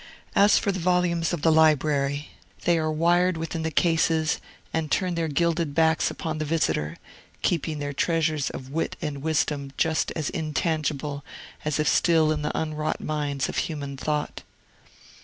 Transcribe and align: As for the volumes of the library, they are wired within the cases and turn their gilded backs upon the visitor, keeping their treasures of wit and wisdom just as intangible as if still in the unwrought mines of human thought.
As 0.35 0.57
for 0.57 0.71
the 0.71 0.79
volumes 0.79 1.31
of 1.31 1.43
the 1.43 1.51
library, 1.51 2.29
they 2.63 2.79
are 2.79 2.91
wired 2.91 3.37
within 3.37 3.61
the 3.61 3.69
cases 3.69 4.39
and 4.73 4.89
turn 4.89 5.13
their 5.13 5.27
gilded 5.27 5.75
backs 5.75 6.09
upon 6.09 6.39
the 6.39 6.43
visitor, 6.43 6.97
keeping 7.43 7.77
their 7.77 7.93
treasures 7.93 8.49
of 8.49 8.71
wit 8.71 8.95
and 8.99 9.21
wisdom 9.21 9.71
just 9.77 10.09
as 10.15 10.31
intangible 10.31 11.23
as 11.63 11.79
if 11.79 11.87
still 11.87 12.31
in 12.31 12.41
the 12.41 12.57
unwrought 12.59 12.99
mines 12.99 13.47
of 13.47 13.57
human 13.59 13.95
thought. 13.95 14.41